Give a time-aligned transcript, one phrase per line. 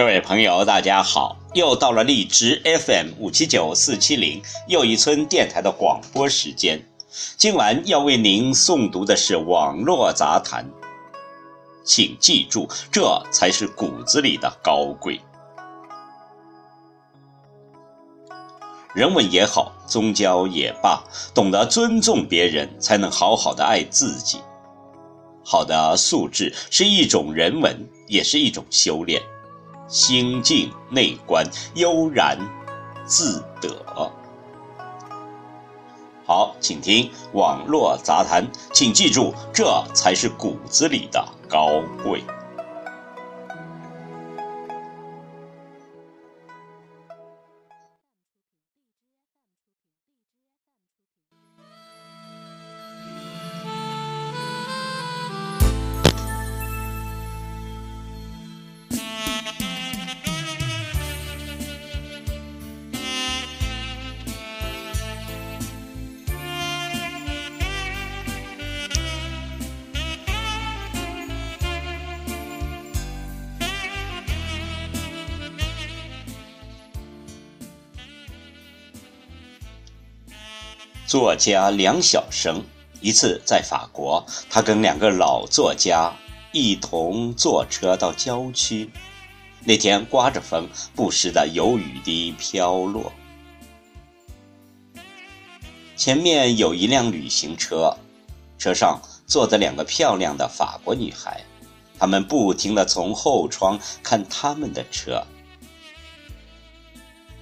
[0.00, 1.36] 各位朋友，大家好！
[1.52, 6.82] 又到了荔枝 FM 五七九四七零又一村电台的广播时间。
[7.36, 10.64] 今晚要为您诵读的是网络杂谈，
[11.84, 15.20] 请记住，这才是骨子里的高贵。
[18.94, 24.40] 人文也好，宗教也罢，懂得尊重别人，才能好好的爱自己。
[25.44, 29.20] 好的素质是一种人文，也是一种修炼。
[29.90, 31.44] 心静内观，
[31.74, 32.38] 悠然
[33.04, 33.84] 自得。
[36.24, 42.22] 好，请听网络杂谈，请记住，这才是骨子里的高贵。
[81.10, 82.62] 作家梁晓声
[83.00, 86.14] 一次在法国，他跟两个老作家
[86.52, 88.88] 一同坐车到郊区。
[89.64, 93.12] 那天刮着风，不时的有雨滴飘落。
[95.96, 97.96] 前面有一辆旅行车，
[98.56, 101.40] 车上坐着两个漂亮的法国女孩，
[101.98, 105.26] 她们不停的从后窗看他们的车。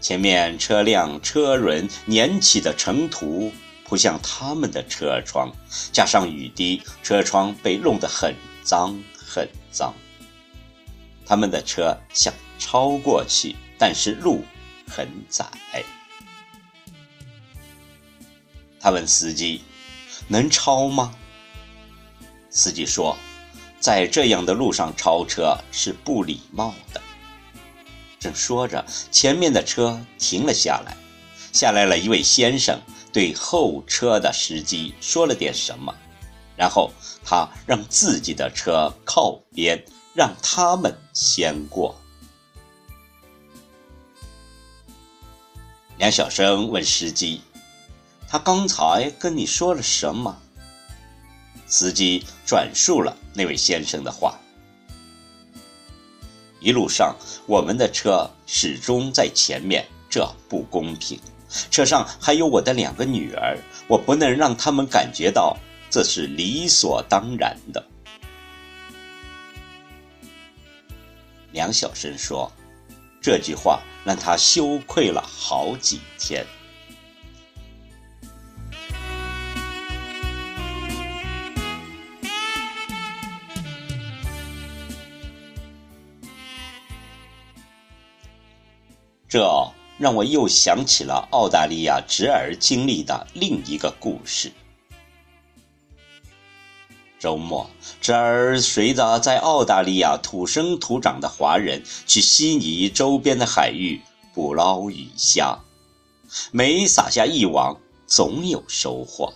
[0.00, 3.50] 前面车辆车轮粘起的尘土
[3.88, 5.50] 扑向他们的车窗，
[5.92, 9.94] 加上雨滴，车窗被弄得很脏很脏。
[11.24, 14.44] 他们的车想超过去，但是路
[14.86, 15.46] 很窄。
[18.80, 19.62] 他问司机
[20.28, 21.14] ：“能超吗？”
[22.50, 23.16] 司机说
[23.80, 27.00] ：“在这样的路上超车是不礼貌的。”
[28.20, 30.96] 正说着，前面的车停了下来，
[31.52, 32.80] 下来了一位先生，
[33.12, 35.94] 对后车的司机说了点什么，
[36.56, 36.90] 然后
[37.24, 41.94] 他让自己的车靠边，让他们先过。
[45.96, 47.40] 梁晓声问司机
[48.28, 50.40] ：“他刚才跟你说了什么？”
[51.66, 54.38] 司机转述了那位先生的话。
[56.60, 57.16] 一路上，
[57.46, 61.20] 我们的车始终在前面，这不公平。
[61.70, 65.56] 车上还有我的两个女儿，我不能让他们感觉到
[65.90, 67.84] 这是理所当然的。
[71.52, 72.52] 梁晓声说
[73.20, 76.44] ：“这句话让他羞愧了好几天。”
[89.28, 89.44] 这
[89.98, 94.52] 让我又想起了澳大利亚侄儿经历的另一个故事。
[97.18, 97.68] 周末，
[98.00, 104.00] 侄儿随着在澳大利亚土生土长的华人去悉尼周边的海域
[104.32, 105.58] 捕捞鱼虾，
[106.52, 107.76] 每撒下一网，
[108.06, 109.34] 总有收获。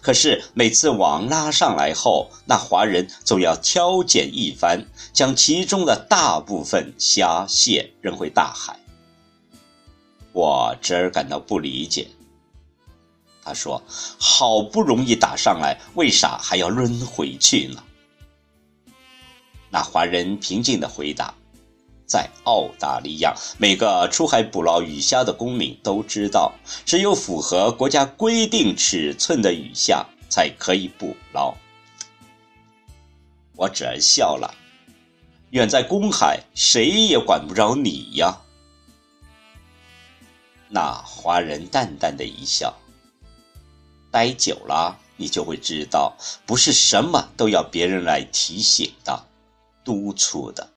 [0.00, 8.76] 可是每次网拉上来后，那华人总要挑拣一番，将其中的大部分虾蟹扔回大海。
[10.34, 12.08] 我侄儿感到不理解。
[13.44, 13.80] 他说
[14.18, 17.82] ：“好不容易打上来，为啥还要扔回去呢？”
[19.70, 21.32] 那华人平静地回答
[22.04, 26.52] ：“在澳大利亚，每个出海捕捞鱼虾的公民都知道，
[26.84, 31.54] 只有符合国家规定尺寸的鱼虾才可以捕捞。”
[33.54, 34.52] 我侄儿笑了
[35.50, 38.40] ：“远在公海，谁也管不着你呀。”
[40.74, 42.76] 那华人淡淡的一笑。
[44.10, 46.16] 待久了，你就会知道，
[46.46, 49.24] 不是什么都要别人来提醒的、
[49.84, 50.72] 督促的。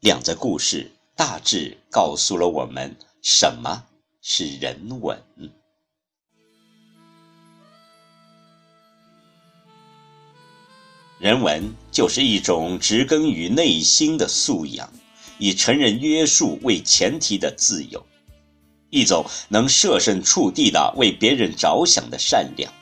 [0.00, 3.86] 两则故事大致告诉了我们什么
[4.20, 5.18] 是人文。
[11.18, 14.92] 人文就是一种植根于内心的素养。
[15.38, 18.04] 以成人约束为前提的自由，
[18.90, 22.72] 一种能设身处地的为别人着想的善良。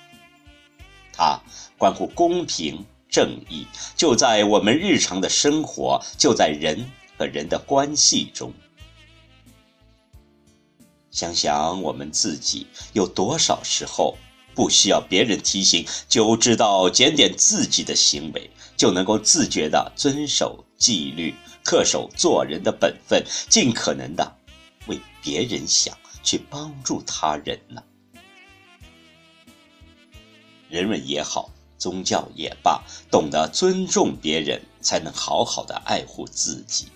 [1.13, 1.41] 它
[1.79, 3.67] 关乎公平、正义
[3.97, 8.53] 就在我们日常的生活，就在人和人的关系中。
[11.11, 14.17] 想想我们自己，有多少时候
[14.55, 21.35] 不需要别人提醒，就知道检点自己的行为，就能够自觉地遵守纪律，
[21.65, 24.37] 恪守做人的本分，尽可能的
[24.87, 27.83] 为别人想，去帮助他人呢？
[30.69, 36.89] 人文也好，宗教也罢，懂得尊重别人，才能好好的爱护自己。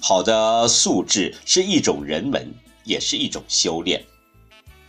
[0.00, 2.52] 好的素质是一种人文。
[2.84, 4.04] 也是一种修炼，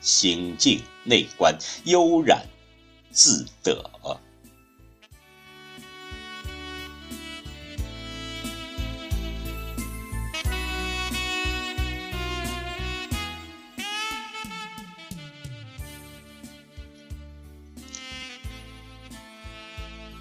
[0.02, 2.44] 心静内观，悠然
[3.12, 3.88] 自得。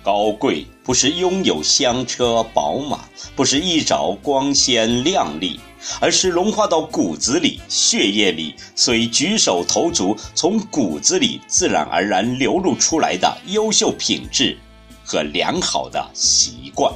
[0.03, 3.01] 高贵不是拥有香车宝马，
[3.37, 5.61] 不是一着光鲜亮丽。
[6.01, 14.57] 而是融化到骨子里、血液里，所以举手投足从骨子里自然而然流露出来的优秀品质
[15.05, 16.95] 和良好的习惯。